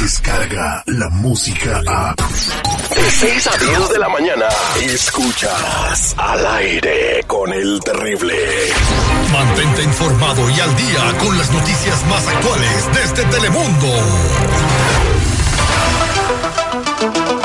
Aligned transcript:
Descarga 0.00 0.82
la 0.86 1.08
música 1.10 1.82
a. 1.86 2.14
De 2.94 3.10
6 3.10 3.46
a 3.46 3.56
10 3.56 3.88
de 3.90 3.98
la 3.98 4.08
mañana. 4.08 4.46
Escuchas 4.82 6.14
al 6.16 6.46
aire 6.46 7.22
con 7.26 7.52
el 7.52 7.80
terrible. 7.80 8.34
Mantente 9.32 9.82
informado 9.82 10.50
y 10.50 10.60
al 10.60 10.76
día 10.76 11.18
con 11.18 11.38
las 11.38 11.50
noticias 11.50 12.06
más 12.06 12.26
actuales 12.26 12.88
desde 12.94 13.24
Telemundo. 13.30 15.09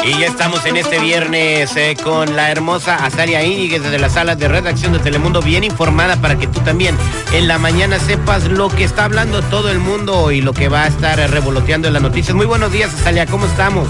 Y 0.05 0.19
ya 0.19 0.27
estamos 0.27 0.63
en 0.67 0.77
este 0.77 0.99
viernes 0.99 1.75
eh, 1.75 1.97
con 2.03 2.35
la 2.35 2.51
hermosa 2.51 3.03
Azaria 3.03 3.43
Íñiguez 3.43 3.81
desde 3.81 3.97
la 3.97 4.07
sala 4.07 4.35
de 4.35 4.47
redacción 4.47 4.93
de 4.93 4.99
Telemundo, 4.99 5.41
bien 5.41 5.63
informada 5.63 6.15
para 6.17 6.37
que 6.37 6.45
tú 6.45 6.59
también 6.59 6.95
en 7.33 7.47
la 7.47 7.57
mañana 7.57 7.97
sepas 7.97 8.47
lo 8.47 8.69
que 8.69 8.83
está 8.83 9.05
hablando 9.05 9.41
todo 9.41 9.71
el 9.71 9.79
mundo 9.79 10.29
y 10.29 10.41
lo 10.41 10.53
que 10.53 10.69
va 10.69 10.83
a 10.83 10.87
estar 10.89 11.19
eh, 11.19 11.25
revoloteando 11.25 11.87
en 11.87 11.95
las 11.95 12.03
noticias. 12.03 12.35
Muy 12.35 12.45
buenos 12.45 12.71
días, 12.71 12.93
Azalia, 12.93 13.25
¿cómo 13.25 13.47
estamos? 13.47 13.87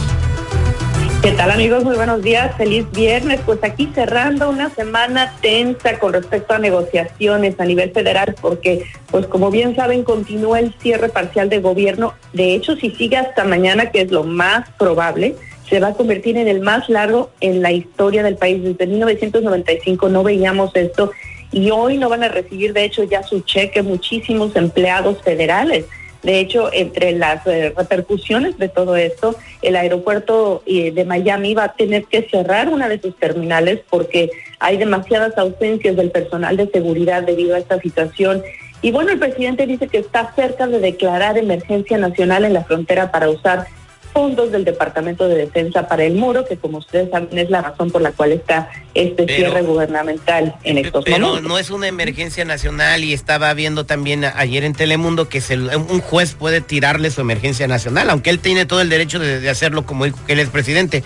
¿Qué 1.22 1.32
tal 1.32 1.52
amigos? 1.52 1.84
Muy 1.84 1.98
buenos 1.98 2.22
días, 2.22 2.56
feliz 2.56 2.86
viernes. 2.92 3.42
Pues 3.46 3.62
aquí 3.64 3.92
cerrando 3.94 4.50
una 4.50 4.70
semana 4.70 5.34
tensa 5.42 6.00
con 6.00 6.14
respecto 6.14 6.54
a 6.54 6.60
negociaciones 6.60 7.60
a 7.60 7.66
nivel 7.66 7.92
federal, 7.92 8.36
porque 8.40 8.86
pues 9.12 9.26
como 9.26 9.52
bien 9.52 9.76
saben 9.76 10.04
continúa 10.04 10.60
el 10.60 10.74
cierre 10.80 11.10
parcial 11.10 11.50
de 11.50 11.60
gobierno. 11.60 12.14
De 12.32 12.54
hecho, 12.54 12.78
si 12.78 12.92
sigue 12.92 13.18
hasta 13.18 13.44
mañana, 13.44 13.92
que 13.92 14.02
es 14.02 14.12
lo 14.12 14.24
más 14.24 14.70
probable, 14.78 15.36
se 15.70 15.80
va 15.80 15.90
a 15.90 15.94
convertir 15.94 16.38
en 16.38 16.48
el 16.48 16.62
más 16.62 16.90
largo 16.90 17.32
en 17.42 17.62
la 17.62 17.72
historia 17.72 18.24
del 18.24 18.38
país. 18.38 18.64
Desde 18.64 18.88
1995 18.88 20.10
no 20.10 20.24
veíamos 20.24 20.76
esto 20.76 21.12
y 21.52 21.72
hoy 21.72 21.98
no 21.98 22.10
van 22.10 22.24
a 22.24 22.28
recibir, 22.28 22.74
de 22.74 22.84
hecho, 22.84 23.04
ya 23.04 23.24
su 23.24 23.42
cheque 23.42 23.82
muchísimos 23.82 24.56
empleados 24.56 25.22
federales. 25.22 25.86
De 26.22 26.40
hecho, 26.40 26.74
entre 26.74 27.12
las 27.12 27.46
eh, 27.46 27.72
repercusiones 27.78 28.58
de 28.58 28.68
todo 28.68 28.96
esto, 28.96 29.36
el 29.62 29.76
aeropuerto 29.76 30.64
eh, 30.66 30.92
de 30.92 31.06
Miami 31.06 31.54
va 31.54 31.66
a 31.66 31.74
tener 31.76 32.06
que 32.06 32.24
cerrar 32.24 32.68
una 32.70 32.90
de 32.90 33.00
sus 33.00 33.16
terminales 33.16 33.82
porque 33.90 34.32
hay 34.60 34.78
demasiadas 34.78 35.38
ausencias 35.38 35.96
del 35.96 36.10
personal 36.10 36.58
de 36.58 36.68
seguridad 36.68 37.22
debido 37.22 37.54
a 37.54 37.60
esta 37.60 37.80
situación. 37.80 38.42
Y 38.82 38.92
bueno, 38.92 39.12
el 39.12 39.20
presidente 39.20 39.68
dice 39.68 39.88
que 39.88 40.00
está 40.00 40.34
cerca 40.36 40.66
de 40.66 40.80
declarar 40.80 41.38
emergencia 41.38 41.98
nacional 42.00 42.44
en 42.44 42.54
la 42.54 42.64
frontera 42.64 43.12
para 43.12 43.30
usar 43.30 43.68
fondos 44.16 44.50
del 44.50 44.64
Departamento 44.64 45.28
de 45.28 45.36
Defensa 45.36 45.90
para 45.90 46.06
el 46.06 46.16
muro, 46.16 46.46
que 46.46 46.56
como 46.56 46.78
ustedes 46.78 47.12
saben 47.12 47.38
es 47.38 47.50
la 47.50 47.62
razón 47.62 47.92
por 47.92 48.02
la 48.02 48.14
cual 48.14 48.32
está 48.32 48.70
este 48.94 49.28
cierre 49.28 49.62
gubernamental 49.62 50.56
en 50.64 50.78
estos 50.78 51.04
pero 51.04 51.28
momentos. 51.28 51.50
no 51.50 51.60
es 51.60 51.70
una 51.70 51.90
emergencia 51.90 52.46
nacional 52.46 53.04
y 53.04 53.12
estaba 53.12 53.54
viendo 53.54 53.86
también 53.86 54.24
ayer 54.24 54.64
en 54.64 54.72
Telemundo 54.72 55.28
que 55.28 55.42
se, 55.42 55.58
un 55.58 56.00
juez 56.00 56.34
puede 56.34 56.62
tirarle 56.62 57.12
su 57.12 57.20
emergencia 57.20 57.68
nacional, 57.68 58.10
aunque 58.10 58.30
él 58.30 58.40
tiene 58.40 58.66
todo 58.66 58.80
el 58.80 58.88
derecho 58.88 59.20
de, 59.20 59.42
de 59.42 59.50
hacerlo 59.50 59.86
como 59.86 60.06
dijo 60.06 60.18
que 60.26 60.32
él 60.32 60.40
es 60.40 60.50
presidente. 60.50 61.04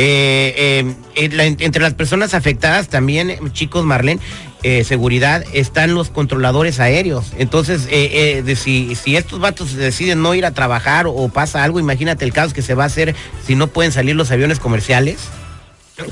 Eh, 0.00 0.84
eh, 1.16 1.56
entre 1.58 1.82
las 1.82 1.94
personas 1.94 2.32
afectadas 2.32 2.88
también, 2.88 3.36
chicos, 3.52 3.84
Marlene, 3.84 4.20
eh, 4.62 4.84
seguridad, 4.84 5.44
están 5.52 5.94
los 5.94 6.10
controladores 6.10 6.80
aéreos. 6.80 7.32
Entonces, 7.38 7.86
de, 7.86 8.56
si, 8.56 8.94
si 8.94 9.16
estos 9.16 9.40
vatos 9.40 9.74
deciden 9.74 10.22
no 10.22 10.34
ir 10.34 10.44
a 10.44 10.52
trabajar 10.52 11.06
o 11.06 11.28
pasa 11.28 11.64
algo, 11.64 11.80
imagínate 11.80 12.24
el 12.24 12.32
caos 12.32 12.52
que 12.52 12.62
se 12.62 12.74
va 12.74 12.84
a 12.84 12.86
hacer 12.86 13.14
si 13.46 13.54
no 13.54 13.68
pueden 13.68 13.92
salir 13.92 14.16
los 14.16 14.30
aviones 14.30 14.58
comerciales. 14.58 15.18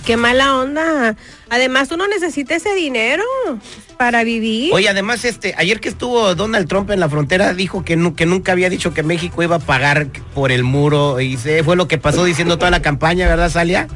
Qué 0.05 0.17
mala 0.17 0.57
onda. 0.57 1.17
Además, 1.49 1.91
uno 1.93 2.09
necesita 2.09 2.57
ese 2.57 2.75
dinero 2.75 3.23
para 3.97 4.25
vivir. 4.25 4.73
Oye, 4.75 4.89
además, 4.89 5.25
este, 5.25 5.55
ayer 5.57 5.81
que 5.81 5.89
estuvo 5.89 6.35
Donald 6.35 6.69
Trump 6.69 6.91
en 6.91 7.01
la 7.01 7.09
frontera, 7.09 7.55
dijo 7.55 7.85
que, 7.85 7.97
nu 7.97 8.15
que 8.15 8.27
nunca 8.27 8.53
había 8.53 8.69
dicho 8.69 8.93
que 8.93 9.03
México 9.03 9.43
iba 9.43 9.57
a 9.57 9.61
pagar 9.61 10.09
por 10.35 10.51
el 10.51 10.65
muro. 10.65 11.21
Y 11.21 11.37
se 11.37 11.63
fue 11.63 11.77
lo 11.77 11.87
que 11.87 11.99
pasó 11.99 12.25
diciendo 12.25 12.59
toda 12.59 12.71
la 12.71 12.83
campaña, 12.83 13.29
¿verdad, 13.29 13.51
Salia? 13.51 13.87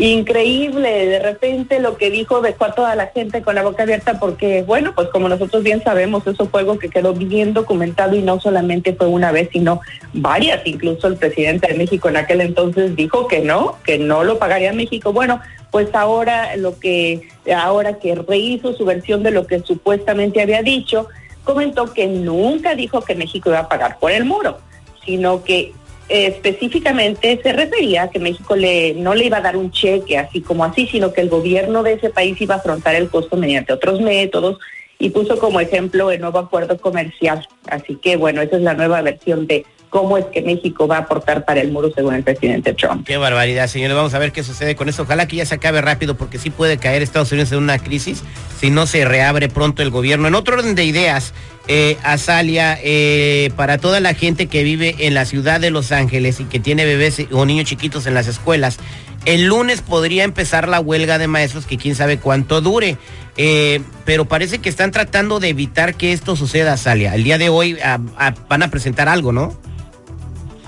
Increíble, 0.00 1.06
de 1.06 1.18
repente 1.18 1.80
lo 1.80 1.96
que 1.96 2.08
dijo 2.08 2.40
dejó 2.40 2.66
a 2.66 2.72
toda 2.72 2.94
la 2.94 3.08
gente 3.08 3.42
con 3.42 3.56
la 3.56 3.64
boca 3.64 3.82
abierta 3.82 4.20
porque, 4.20 4.62
bueno, 4.62 4.92
pues 4.94 5.08
como 5.08 5.28
nosotros 5.28 5.64
bien 5.64 5.82
sabemos, 5.82 6.24
eso 6.24 6.48
fue 6.48 6.60
algo 6.60 6.78
que 6.78 6.88
quedó 6.88 7.14
bien 7.14 7.52
documentado 7.52 8.14
y 8.14 8.22
no 8.22 8.38
solamente 8.40 8.94
fue 8.94 9.08
una 9.08 9.32
vez, 9.32 9.48
sino 9.52 9.80
varias. 10.12 10.64
Incluso 10.66 11.08
el 11.08 11.16
presidente 11.16 11.66
de 11.66 11.74
México 11.74 12.08
en 12.08 12.16
aquel 12.16 12.42
entonces 12.42 12.94
dijo 12.94 13.26
que 13.26 13.40
no, 13.40 13.76
que 13.82 13.98
no 13.98 14.22
lo 14.22 14.38
pagaría 14.38 14.72
México. 14.72 15.12
Bueno, 15.12 15.40
pues 15.72 15.92
ahora 15.92 16.54
lo 16.54 16.78
que, 16.78 17.28
ahora 17.52 17.98
que 17.98 18.14
rehizo 18.14 18.74
su 18.74 18.84
versión 18.84 19.24
de 19.24 19.32
lo 19.32 19.48
que 19.48 19.58
supuestamente 19.58 20.40
había 20.40 20.62
dicho, 20.62 21.08
comentó 21.42 21.92
que 21.92 22.06
nunca 22.06 22.76
dijo 22.76 23.00
que 23.00 23.16
México 23.16 23.48
iba 23.48 23.58
a 23.58 23.68
pagar 23.68 23.98
por 23.98 24.12
el 24.12 24.24
muro, 24.24 24.58
sino 25.04 25.42
que 25.42 25.72
específicamente 26.08 27.38
se 27.42 27.52
refería 27.52 28.04
a 28.04 28.10
que 28.10 28.18
México 28.18 28.56
le, 28.56 28.94
no 28.94 29.14
le 29.14 29.26
iba 29.26 29.38
a 29.38 29.42
dar 29.42 29.56
un 29.56 29.70
cheque 29.70 30.16
así 30.16 30.40
como 30.40 30.64
así, 30.64 30.86
sino 30.86 31.12
que 31.12 31.20
el 31.20 31.28
gobierno 31.28 31.82
de 31.82 31.94
ese 31.94 32.10
país 32.10 32.40
iba 32.40 32.54
a 32.54 32.58
afrontar 32.58 32.94
el 32.94 33.08
costo 33.08 33.36
mediante 33.36 33.72
otros 33.72 34.00
métodos 34.00 34.58
y 34.98 35.10
puso 35.10 35.38
como 35.38 35.60
ejemplo 35.60 36.10
el 36.10 36.20
nuevo 36.20 36.38
acuerdo 36.38 36.78
comercial. 36.78 37.46
Así 37.68 37.96
que 37.96 38.16
bueno, 38.16 38.42
esa 38.42 38.56
es 38.56 38.62
la 38.62 38.74
nueva 38.74 39.02
versión 39.02 39.46
de 39.46 39.64
cómo 39.90 40.18
es 40.18 40.26
que 40.26 40.42
México 40.42 40.86
va 40.86 40.96
a 40.96 41.00
aportar 41.00 41.44
para 41.44 41.60
el 41.60 41.72
muro 41.72 41.90
según 41.94 42.14
el 42.14 42.22
presidente 42.22 42.74
Trump. 42.74 43.06
Qué 43.06 43.16
barbaridad, 43.16 43.66
señores. 43.66 43.96
Vamos 43.96 44.14
a 44.14 44.18
ver 44.18 44.32
qué 44.32 44.42
sucede 44.42 44.76
con 44.76 44.88
eso. 44.88 45.02
Ojalá 45.02 45.26
que 45.26 45.36
ya 45.36 45.46
se 45.46 45.54
acabe 45.54 45.80
rápido 45.80 46.16
porque 46.16 46.38
sí 46.38 46.50
puede 46.50 46.78
caer 46.78 47.02
Estados 47.02 47.32
Unidos 47.32 47.52
en 47.52 47.58
una 47.58 47.78
crisis 47.78 48.22
si 48.60 48.70
no 48.70 48.86
se 48.86 49.04
reabre 49.04 49.48
pronto 49.48 49.82
el 49.82 49.90
gobierno. 49.90 50.28
En 50.28 50.34
otro 50.34 50.56
orden 50.56 50.74
de 50.74 50.84
ideas, 50.84 51.32
eh, 51.68 51.96
Azalia, 52.02 52.78
eh, 52.82 53.50
para 53.56 53.78
toda 53.78 54.00
la 54.00 54.14
gente 54.14 54.46
que 54.46 54.62
vive 54.62 54.96
en 55.00 55.14
la 55.14 55.24
ciudad 55.24 55.60
de 55.60 55.70
Los 55.70 55.92
Ángeles 55.92 56.40
y 56.40 56.44
que 56.44 56.60
tiene 56.60 56.84
bebés 56.84 57.26
o 57.30 57.46
niños 57.46 57.66
chiquitos 57.66 58.06
en 58.06 58.14
las 58.14 58.26
escuelas, 58.26 58.78
el 59.24 59.46
lunes 59.46 59.82
podría 59.82 60.24
empezar 60.24 60.68
la 60.68 60.80
huelga 60.80 61.18
de 61.18 61.26
maestros 61.28 61.66
que 61.66 61.76
quién 61.76 61.94
sabe 61.94 62.18
cuánto 62.18 62.60
dure. 62.60 62.96
Eh, 63.36 63.80
pero 64.04 64.24
parece 64.24 64.58
que 64.58 64.68
están 64.68 64.90
tratando 64.90 65.38
de 65.38 65.50
evitar 65.50 65.94
que 65.94 66.12
esto 66.12 66.34
suceda, 66.34 66.72
Azalia. 66.72 67.14
El 67.14 67.22
día 67.22 67.38
de 67.38 67.48
hoy 67.48 67.78
a, 67.80 68.00
a, 68.16 68.34
van 68.48 68.62
a 68.62 68.68
presentar 68.70 69.08
algo, 69.08 69.32
¿no? 69.32 69.56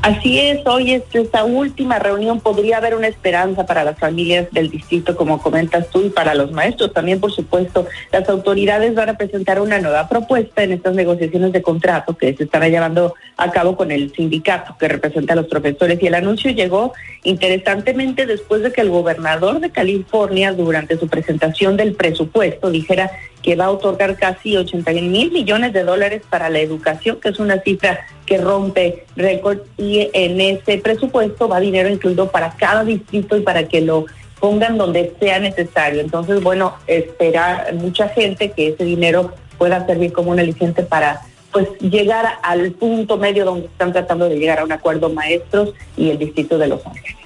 Así 0.02 0.38
es, 0.38 0.60
hoy 0.64 0.94
es 0.94 1.02
esta 1.12 1.44
última 1.44 1.98
reunión, 1.98 2.40
podría 2.40 2.78
haber 2.78 2.94
una 2.94 3.06
esperanza 3.06 3.66
para 3.66 3.84
las 3.84 3.98
familias 3.98 4.50
del 4.50 4.70
distrito, 4.70 5.14
como 5.14 5.42
comentas 5.42 5.90
tú, 5.90 6.02
y 6.06 6.08
para 6.08 6.34
los 6.34 6.52
maestros 6.52 6.94
también, 6.94 7.20
por 7.20 7.30
supuesto. 7.32 7.86
Las 8.10 8.26
autoridades 8.30 8.94
van 8.94 9.10
a 9.10 9.18
presentar 9.18 9.60
una 9.60 9.78
nueva 9.78 10.08
propuesta 10.08 10.62
en 10.62 10.72
estas 10.72 10.94
negociaciones 10.94 11.52
de 11.52 11.60
contrato 11.60 12.16
que 12.16 12.34
se 12.34 12.44
estará 12.44 12.70
llevando 12.70 13.14
a 13.36 13.50
cabo 13.50 13.76
con 13.76 13.90
el 13.90 14.10
sindicato 14.14 14.74
que 14.80 14.88
representa 14.88 15.34
a 15.34 15.36
los 15.36 15.48
profesores. 15.48 16.02
Y 16.02 16.06
el 16.06 16.14
anuncio 16.14 16.50
llegó 16.50 16.94
interesantemente 17.22 18.24
después 18.24 18.62
de 18.62 18.72
que 18.72 18.80
el 18.80 18.88
gobernador 18.88 19.60
de 19.60 19.68
California, 19.68 20.54
durante 20.54 20.96
su 20.96 21.08
presentación 21.08 21.76
del 21.76 21.94
presupuesto, 21.94 22.70
dijera 22.70 23.10
que 23.42 23.56
va 23.56 23.66
a 23.66 23.70
otorgar 23.70 24.16
casi 24.16 24.56
80 24.56 24.92
mil 24.92 25.32
millones 25.32 25.72
de 25.72 25.84
dólares 25.84 26.22
para 26.28 26.50
la 26.50 26.60
educación, 26.60 27.18
que 27.20 27.30
es 27.30 27.38
una 27.38 27.60
cifra 27.60 28.06
que 28.26 28.38
rompe 28.38 29.06
récord 29.16 29.58
y 29.76 30.08
en 30.12 30.40
ese 30.40 30.78
presupuesto 30.78 31.48
va 31.48 31.60
dinero 31.60 31.88
incluido 31.88 32.30
para 32.30 32.52
cada 32.52 32.84
distrito 32.84 33.36
y 33.36 33.40
para 33.40 33.66
que 33.66 33.80
lo 33.80 34.06
pongan 34.38 34.78
donde 34.78 35.14
sea 35.20 35.38
necesario. 35.38 36.00
Entonces, 36.00 36.42
bueno, 36.42 36.74
espera 36.86 37.66
mucha 37.74 38.08
gente 38.08 38.50
que 38.50 38.68
ese 38.68 38.84
dinero 38.84 39.32
pueda 39.58 39.86
servir 39.86 40.12
como 40.12 40.30
un 40.30 40.40
aliciente 40.40 40.82
para 40.82 41.20
pues 41.52 41.68
llegar 41.80 42.38
al 42.42 42.72
punto 42.72 43.16
medio 43.16 43.44
donde 43.44 43.66
están 43.66 43.92
tratando 43.92 44.28
de 44.28 44.38
llegar 44.38 44.60
a 44.60 44.64
un 44.64 44.72
acuerdo 44.72 45.10
maestros 45.10 45.74
y 45.96 46.10
el 46.10 46.18
distrito 46.18 46.58
de 46.58 46.68
Los 46.68 46.86
Ángeles. 46.86 47.16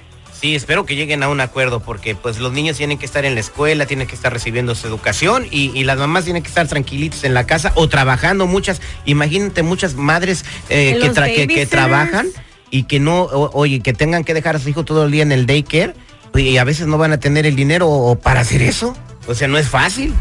Sí, 0.45 0.53
espero 0.53 0.85
que 0.85 0.95
lleguen 0.95 1.23
a 1.23 1.29
un 1.29 1.41
acuerdo 1.41 1.79
porque 1.79 2.13
pues 2.13 2.37
los 2.37 2.53
niños 2.53 2.77
tienen 2.77 2.99
que 2.99 3.05
estar 3.07 3.25
en 3.25 3.33
la 3.33 3.39
escuela, 3.39 3.87
tienen 3.87 4.05
que 4.05 4.13
estar 4.13 4.31
recibiendo 4.31 4.75
su 4.75 4.85
educación 4.85 5.47
y, 5.49 5.71
y 5.73 5.85
las 5.85 5.97
mamás 5.97 6.25
tienen 6.25 6.43
que 6.43 6.49
estar 6.49 6.67
tranquilitas 6.67 7.23
en 7.23 7.33
la 7.33 7.47
casa 7.47 7.71
o 7.73 7.89
trabajando 7.89 8.45
muchas, 8.45 8.79
imagínate 9.05 9.63
muchas 9.63 9.95
madres 9.95 10.45
eh, 10.69 10.99
que, 11.01 11.07
tra- 11.19 11.33
que, 11.47 11.65
trabajan 11.65 12.27
y 12.69 12.83
que 12.83 12.99
no, 12.99 13.23
o- 13.23 13.49
oye, 13.59 13.79
que 13.79 13.93
tengan 13.93 14.23
que 14.23 14.35
dejar 14.35 14.55
a 14.57 14.59
su 14.59 14.69
hijo 14.69 14.85
todo 14.85 15.05
el 15.05 15.11
día 15.11 15.23
en 15.23 15.31
el 15.31 15.47
daycare 15.47 15.95
y 16.35 16.57
a 16.57 16.63
veces 16.63 16.85
no 16.85 16.99
van 16.99 17.11
a 17.11 17.19
tener 17.19 17.47
el 17.47 17.55
dinero 17.55 17.89
o- 17.89 18.15
para 18.19 18.41
hacer 18.41 18.61
eso. 18.61 18.95
O 19.25 19.33
sea, 19.33 19.47
no 19.47 19.57
es 19.57 19.67
fácil. 19.67 20.13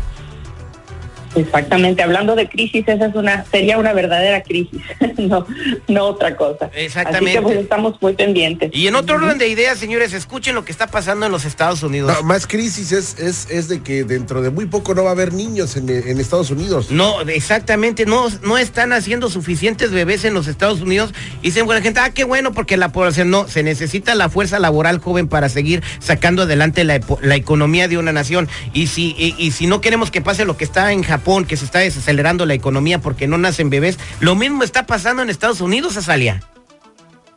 Exactamente, 1.35 2.03
hablando 2.03 2.37
de 2.37 2.49
crisis, 2.49 2.85
esa 2.87 3.07
es 3.07 3.15
una 3.15 3.45
sería 3.51 3.79
una 3.79 3.93
verdadera 3.93 4.43
crisis, 4.43 4.81
no, 5.19 5.47
no 5.89 6.05
otra 6.05 6.37
cosa. 6.37 6.71
Exactamente. 6.75 7.31
Así 7.31 7.39
que 7.39 7.43
pues 7.43 7.57
estamos 7.57 8.01
muy 8.01 8.15
pendientes. 8.15 8.71
Y 8.73 8.87
en 8.87 8.95
otro 8.95 9.17
orden 9.17 9.39
de 9.39 9.49
ideas, 9.49 9.79
señores, 9.79 10.13
escuchen 10.13 10.55
lo 10.55 10.65
que 10.65 10.73
está 10.73 10.87
pasando 10.87 11.27
en 11.27 11.33
los 11.33 11.45
Estados 11.45 11.83
Unidos. 11.83 12.15
No, 12.15 12.23
más 12.23 12.47
crisis 12.47 12.93
es, 12.93 13.19
es, 13.19 13.51
es 13.51 13.69
de 13.69 13.83
que 13.83 14.05
dentro 14.05 14.43
de 14.43 14.51
muy 14.51 14.67
poco 14.67 14.95
no 14.95 15.05
va 15.05 15.11
a 15.11 15.13
haber 15.13 15.33
niños 15.33 15.77
en, 15.77 15.89
en 15.89 16.21
Estados 16.21 16.51
Unidos. 16.51 16.91
No, 16.91 17.21
exactamente, 17.23 18.07
no, 18.07 18.29
no 18.43 18.59
están 18.59 18.93
haciendo 18.93 19.29
suficientes 19.29 19.91
bebés 19.91 20.25
en 20.25 20.35
los 20.35 20.47
Estados 20.47 20.81
Unidos. 20.81 21.13
Y 21.43 21.47
dicen, 21.47 21.67
bueno, 21.67 21.83
gente, 21.83 22.01
ah, 22.01 22.11
qué 22.11 22.25
bueno, 22.25 22.53
porque 22.53 22.77
la 22.77 22.91
población 22.91 23.31
no, 23.31 23.49
se 23.49 23.63
necesita 23.63 24.15
la 24.15 24.29
fuerza 24.29 24.59
laboral 24.59 24.99
joven 24.99 25.29
para 25.29 25.49
seguir 25.49 25.83
sacando 25.99 26.43
adelante 26.43 26.85
la, 26.85 27.01
la 27.23 27.37
economía 27.37 27.89
de 27.89 27.99
una 27.99 28.13
nación. 28.13 28.49
Y 28.73 28.87
si, 28.87 29.15
y, 29.19 29.35
y 29.39 29.51
si 29.51 29.67
no 29.67 29.81
queremos 29.81 30.11
que 30.11 30.21
pase 30.21 30.45
lo 30.45 30.57
que 30.57 30.65
está 30.65 30.93
en 30.93 31.03
Japón, 31.03 31.24
que 31.47 31.57
se 31.57 31.65
está 31.65 31.79
desacelerando 31.79 32.45
la 32.45 32.55
economía 32.55 32.99
porque 32.99 33.27
no 33.27 33.39
nacen 33.39 33.71
bebés, 33.71 33.99
lo 34.21 34.35
mismo 34.35 34.63
está 34.63 34.87
pasando 34.87 35.23
en 35.23 35.31
Estados 35.31 35.61
Unidos, 35.61 35.97
Azalia. 35.97 36.43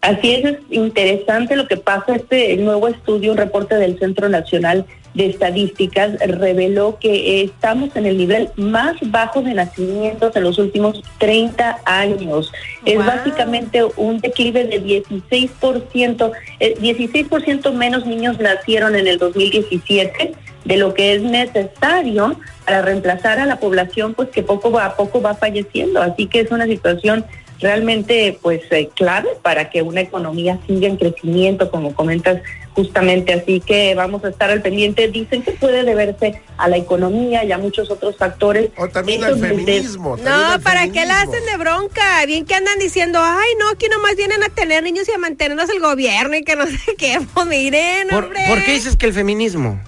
Así 0.01 0.35
es, 0.35 0.45
es 0.45 0.57
interesante 0.69 1.55
lo 1.55 1.67
que 1.67 1.77
pasa. 1.77 2.15
Este 2.15 2.55
nuevo 2.57 2.87
estudio, 2.87 3.31
un 3.31 3.37
reporte 3.37 3.75
del 3.75 3.97
Centro 3.97 4.29
Nacional 4.29 4.85
de 5.13 5.27
Estadísticas, 5.27 6.19
reveló 6.19 6.97
que 6.99 7.41
estamos 7.43 7.95
en 7.95 8.05
el 8.05 8.17
nivel 8.17 8.49
más 8.57 8.95
bajo 9.09 9.41
de 9.41 9.53
nacimientos 9.53 10.35
en 10.35 10.43
los 10.43 10.59
últimos 10.59 11.01
30 11.17 11.79
años. 11.85 12.51
Es 12.85 12.97
básicamente 12.97 13.83
un 13.95 14.19
declive 14.19 14.65
de 14.65 14.83
16%, 14.83 16.31
eh, 16.59 16.75
16% 16.79 17.73
menos 17.73 18.05
niños 18.05 18.39
nacieron 18.39 18.95
en 18.95 19.07
el 19.07 19.17
2017 19.17 20.35
de 20.67 20.77
lo 20.77 20.93
que 20.93 21.15
es 21.15 21.21
necesario 21.21 22.37
para 22.65 22.81
reemplazar 22.81 23.39
a 23.39 23.45
la 23.45 23.59
población 23.59 24.13
pues 24.13 24.29
que 24.29 24.43
poco 24.43 24.77
a 24.79 24.95
poco 24.95 25.21
va 25.21 25.33
falleciendo. 25.33 26.01
Así 26.01 26.27
que 26.27 26.41
es 26.41 26.51
una 26.51 26.65
situación 26.65 27.25
realmente 27.59 28.37
pues 28.41 28.61
eh, 28.71 28.89
clave 28.93 29.29
para 29.41 29.69
que 29.69 29.81
una 29.81 30.01
economía 30.01 30.59
siga 30.67 30.87
en 30.87 30.97
crecimiento, 30.97 31.71
como 31.71 31.95
comentas 31.95 32.41
justamente. 32.73 33.33
Así 33.33 33.61
que 33.61 33.95
vamos 33.95 34.25
a 34.25 34.29
estar 34.29 34.51
al 34.51 34.61
pendiente. 34.61 35.07
Dicen 35.07 35.41
que 35.41 35.51
puede 35.51 35.83
deberse 35.83 36.41
a 36.57 36.67
la 36.67 36.75
economía 36.75 37.45
y 37.45 37.53
a 37.53 37.57
muchos 37.57 37.89
otros 37.89 38.17
factores. 38.17 38.69
O 38.77 38.89
también 38.89 39.23
al 39.23 39.39
feminismo. 39.39 40.17
también 40.17 40.35
No, 40.35 40.51
al 40.51 40.61
¿para 40.61 40.89
qué 40.89 41.05
la 41.05 41.21
hacen 41.21 41.45
de 41.45 41.57
bronca? 41.57 42.25
Bien 42.25 42.45
que 42.45 42.55
andan 42.55 42.77
diciendo, 42.77 43.19
ay, 43.23 43.49
no, 43.57 43.69
aquí 43.69 43.87
nomás 43.89 44.17
vienen 44.17 44.43
a 44.43 44.49
tener 44.49 44.83
niños 44.83 45.07
y 45.07 45.13
a 45.13 45.17
mantenerlos 45.17 45.69
el 45.69 45.79
gobierno 45.79 46.35
y 46.35 46.43
que 46.43 46.57
no 46.57 46.67
sé 46.67 46.77
qué. 46.97 47.19
Pues 47.33 47.47
miren, 47.47 48.09
¿Por, 48.09 48.25
hombre. 48.25 48.41
por 48.49 48.61
qué 48.63 48.73
dices 48.73 48.97
que 48.97 49.05
el 49.05 49.13
feminismo? 49.13 49.79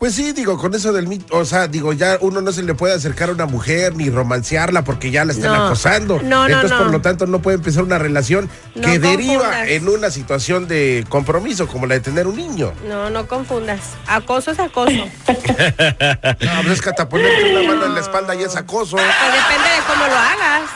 Pues 0.00 0.14
sí, 0.14 0.32
digo, 0.32 0.56
con 0.56 0.74
eso 0.74 0.94
del 0.94 1.06
mito, 1.06 1.36
o 1.36 1.44
sea, 1.44 1.68
digo, 1.68 1.92
ya 1.92 2.16
uno 2.22 2.40
no 2.40 2.52
se 2.52 2.62
le 2.62 2.72
puede 2.72 2.94
acercar 2.94 3.28
a 3.28 3.32
una 3.32 3.44
mujer 3.44 3.94
ni 3.94 4.08
romancearla 4.08 4.82
porque 4.82 5.10
ya 5.10 5.26
la 5.26 5.32
están 5.32 5.52
No. 5.52 5.66
acosando. 5.66 6.18
No, 6.22 6.48
no, 6.48 6.54
Entonces, 6.54 6.72
por 6.72 6.90
lo 6.90 7.02
tanto, 7.02 7.26
no 7.26 7.42
puede 7.42 7.56
empezar 7.58 7.82
una 7.82 7.98
relación 7.98 8.48
que 8.74 8.98
deriva 8.98 9.42
confundas. 9.42 9.68
en 9.68 9.88
una 9.90 10.10
situación 10.10 10.66
de 10.68 11.04
compromiso, 11.10 11.68
como 11.68 11.84
la 11.84 11.96
de 11.96 12.00
tener 12.00 12.26
un 12.26 12.36
niño. 12.36 12.72
No, 12.88 13.10
no 13.10 13.26
confundas. 13.28 13.80
Acoso 14.06 14.52
es 14.52 14.58
acoso. 14.58 14.90
No, 15.28 16.62
pues 16.62 16.72
es 16.72 16.80
que 16.82 16.88
hasta 16.88 17.06
ponerte 17.08 17.50
una 17.54 17.68
mano 17.68 17.84
en 17.86 17.94
la 17.94 18.00
espalda 18.00 18.34
y 18.34 18.42
es 18.42 18.56
acoso. 18.56 18.96
Pues 18.96 19.04
depende 19.06 19.68
de 19.68 19.82
cómo 19.86 20.06
lo 20.06 20.14
hagas. 20.16 20.70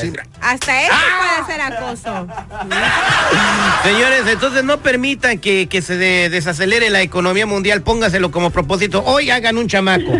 Sí. 0.00 0.12
Hasta 0.40 0.82
eso 0.82 0.92
puede 1.18 1.52
ser 1.52 1.60
acoso. 1.60 2.26
Señores, 3.82 4.22
entonces 4.28 4.62
no 4.64 4.78
permitan 4.78 5.38
que, 5.38 5.68
que 5.68 5.82
se 5.82 5.96
de- 5.96 6.28
desacelere 6.30 6.88
la 6.90 7.02
economía 7.02 7.46
mundial. 7.46 7.82
Póngaselo 7.82 8.30
como 8.30 8.50
propósito. 8.50 9.02
Hoy 9.04 9.30
hagan 9.30 9.58
un 9.58 9.66
chamaco. 9.68 10.12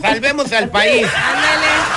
Salvemos 0.00 0.52
al 0.52 0.68
país. 0.70 1.06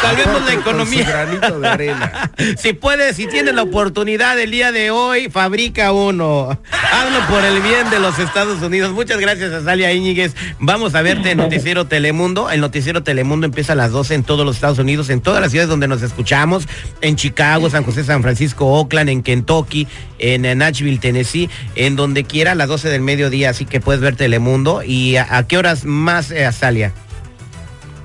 Salvemos 0.04 0.34
la 0.34 0.40
Con 0.40 0.46
su 0.48 0.60
economía. 0.60 1.06
granito 1.08 1.60
de 1.60 1.68
arena. 1.68 2.32
Si 2.58 2.74
puedes, 2.74 3.16
si 3.16 3.28
tienes 3.28 3.54
la 3.56 3.64
oportunidad 3.64 4.38
el 4.40 4.52
día 4.52 4.72
de 4.72 4.92
hoy, 4.92 5.30
fabrica 5.30 5.92
uno. 5.94 6.60
Hazlo 6.72 7.20
por 7.30 7.44
el 7.44 7.62
bien 7.62 7.90
de 7.90 8.00
los 8.00 8.20
Estados 8.20 8.62
Unidos. 8.62 8.92
Muchas 8.92 9.20
gracias, 9.20 9.52
Azalia 9.54 9.92
Íñiguez. 9.94 10.36
Vamos 10.60 10.94
a 10.96 11.02
verte 11.02 11.32
en 11.32 11.38
Noticiero 11.38 11.86
Telemundo. 11.86 12.50
El 12.52 12.60
Noticiero 12.62 13.02
Telemundo 13.04 13.46
empieza 13.46 13.74
a 13.74 13.76
las 13.76 13.92
12 13.92 14.16
en 14.16 14.24
todos 14.24 14.46
los 14.46 14.56
Estados 14.56 14.80
Unidos, 14.80 15.10
en 15.10 15.22
todas 15.22 15.42
las 15.42 15.52
ciudades 15.52 15.70
donde 15.70 15.88
nos 15.88 16.02
escuchamos, 16.02 16.68
en 17.02 17.16
Chicago, 17.16 17.70
San 17.70 17.84
José, 17.84 18.04
San 18.04 18.22
Francisco, 18.22 18.66
Oakland, 18.68 19.10
en 19.10 19.24
Kentucky, 19.24 19.88
en 20.20 20.46
eh, 20.46 20.56
Nashville, 20.56 21.00
Tennessee, 21.00 21.50
en 21.76 21.96
donde 21.96 22.26
quiera 22.26 22.52
a 22.52 22.56
las 22.56 22.68
12 22.68 22.90
del 22.90 23.02
mediodía, 23.02 23.50
así 23.52 23.66
que 23.66 23.80
puedes 23.80 24.02
ver 24.02 24.16
Telemundo. 24.16 24.84
¿Y 24.84 25.16
a, 25.16 25.38
a 25.38 25.48
qué 25.48 25.58
horas 25.58 25.86
más, 25.86 26.32
eh, 26.32 26.46
Azalia? 26.46 26.94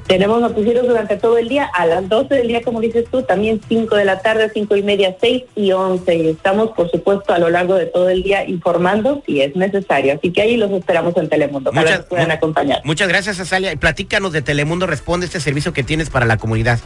Tenemos 0.08 0.40
noticieros 0.40 0.86
durante 0.88 1.16
todo 1.18 1.36
el 1.36 1.48
día, 1.50 1.66
a 1.74 1.84
las 1.84 2.08
12 2.08 2.34
del 2.34 2.48
día, 2.48 2.62
como 2.62 2.80
dices 2.80 3.04
tú, 3.10 3.22
también 3.22 3.60
5 3.68 3.94
de 3.94 4.06
la 4.06 4.20
tarde, 4.20 4.50
5 4.52 4.74
y 4.76 4.82
media, 4.82 5.14
6 5.20 5.44
y 5.54 5.70
11. 5.72 6.14
Y 6.16 6.28
estamos, 6.28 6.70
por 6.70 6.90
supuesto, 6.90 7.34
a 7.34 7.38
lo 7.38 7.50
largo 7.50 7.74
de 7.74 7.84
todo 7.84 8.08
el 8.08 8.22
día 8.22 8.48
informando 8.48 9.22
si 9.26 9.42
es 9.42 9.54
necesario. 9.54 10.14
Así 10.14 10.32
que 10.32 10.40
ahí 10.40 10.56
los 10.56 10.70
esperamos 10.72 11.14
en 11.18 11.28
Telemundo 11.28 11.70
para 11.72 11.84
que 11.84 11.90
Muchas- 11.92 12.06
puedan 12.06 12.30
acompañar. 12.30 12.80
Muchas 12.84 13.06
gracias, 13.06 13.38
Azalia. 13.38 13.70
Y 13.70 13.76
Platícanos 13.76 14.32
de 14.32 14.40
Telemundo 14.40 14.86
Responde, 14.86 15.26
este 15.26 15.40
servicio 15.40 15.74
que 15.74 15.82
tienes 15.82 16.08
para 16.08 16.24
la 16.24 16.38
comunidad. 16.38 16.78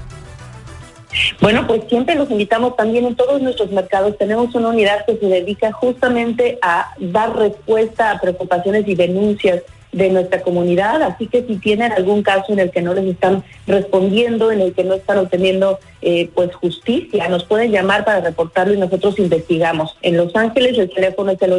Bueno, 1.40 1.66
pues 1.66 1.82
siempre 1.88 2.14
los 2.16 2.28
invitamos 2.30 2.74
también 2.74 3.04
en 3.04 3.14
todos 3.14 3.40
nuestros 3.40 3.70
mercados. 3.70 4.18
Tenemos 4.18 4.52
una 4.56 4.68
unidad 4.68 5.04
que 5.06 5.16
se 5.18 5.26
dedica 5.26 5.70
justamente 5.70 6.58
a 6.62 6.92
dar 6.98 7.36
respuesta 7.36 8.10
a 8.10 8.18
preocupaciones 8.20 8.88
y 8.88 8.94
denuncias 8.94 9.62
de 9.92 10.08
nuestra 10.08 10.40
comunidad, 10.40 11.02
así 11.02 11.26
que 11.26 11.46
si 11.46 11.56
tienen 11.56 11.92
algún 11.92 12.22
caso 12.22 12.52
en 12.52 12.58
el 12.58 12.70
que 12.70 12.80
no 12.80 12.94
les 12.94 13.04
están 13.04 13.44
respondiendo, 13.66 14.50
en 14.50 14.62
el 14.62 14.72
que 14.72 14.84
no 14.84 14.94
están 14.94 15.18
obteniendo 15.18 15.78
eh, 16.00 16.30
pues 16.34 16.54
justicia, 16.54 17.28
nos 17.28 17.44
pueden 17.44 17.70
llamar 17.70 18.04
para 18.04 18.20
reportarlo 18.20 18.72
y 18.72 18.78
nosotros 18.78 19.18
investigamos. 19.18 19.96
En 20.00 20.16
Los 20.16 20.34
Ángeles 20.34 20.78
el 20.78 20.90
teléfono 20.90 21.32
es 21.32 21.42
el 21.42 21.52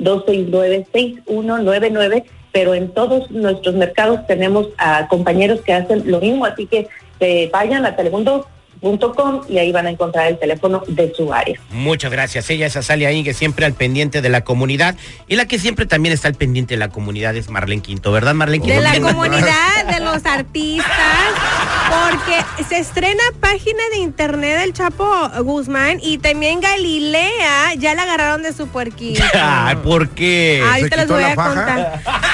866-269-6199, 0.00 2.24
pero 2.52 2.74
en 2.74 2.90
todos 2.90 3.30
nuestros 3.30 3.74
mercados 3.74 4.26
tenemos 4.26 4.68
a 4.76 5.08
compañeros 5.08 5.62
que 5.62 5.72
hacen 5.72 6.10
lo 6.10 6.20
mismo, 6.20 6.44
así 6.44 6.66
que 6.66 6.88
eh, 7.20 7.48
vayan 7.50 7.86
a 7.86 7.96
y 9.48 9.58
ahí 9.58 9.72
van 9.72 9.86
a 9.86 9.90
encontrar 9.90 10.26
el 10.26 10.38
teléfono 10.38 10.82
de 10.86 11.12
su 11.14 11.32
área. 11.32 11.58
Muchas 11.70 12.12
gracias. 12.12 12.48
Ella 12.50 12.66
es 12.66 12.76
Azalia 12.76 13.10
Íñiguez, 13.10 13.36
siempre 13.36 13.64
al 13.64 13.72
pendiente 13.72 14.20
de 14.20 14.28
la 14.28 14.42
comunidad. 14.44 14.96
Y 15.26 15.36
la 15.36 15.46
que 15.46 15.58
siempre 15.58 15.86
también 15.86 16.12
está 16.12 16.28
al 16.28 16.34
pendiente 16.34 16.74
de 16.74 16.78
la 16.78 16.88
comunidad 16.90 17.34
es 17.36 17.48
Marlene 17.48 17.82
Quinto, 17.82 18.12
¿verdad, 18.12 18.34
Marlene 18.34 18.62
Quinto? 18.64 18.80
De 18.80 18.82
la 18.82 19.00
comunidad, 19.00 19.86
de 19.90 20.00
los 20.00 20.26
artistas, 20.26 20.84
porque 21.90 22.64
se 22.68 22.78
estrena 22.78 23.22
página 23.40 23.82
de 23.92 23.98
internet 23.98 24.60
del 24.60 24.72
Chapo 24.72 25.08
Guzmán 25.42 25.98
y 26.02 26.18
también 26.18 26.60
Galilea 26.60 27.74
ya 27.78 27.94
la 27.94 28.02
agarraron 28.02 28.42
de 28.42 28.52
su 28.52 28.68
puerquito. 28.68 29.22
Ay, 29.34 29.76
¿por 29.76 30.10
qué? 30.10 30.62
¿Se 30.74 30.80
les 30.82 30.90
quitó 30.90 31.14
voy 31.14 31.24
a 31.24 31.34
faja? 31.34 31.54
contar. 31.54 32.00